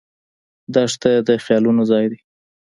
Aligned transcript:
دښته 0.73 1.11
د 1.27 1.29
خیالونو 1.43 1.81
ځای 1.91 2.05
دی. 2.11 2.19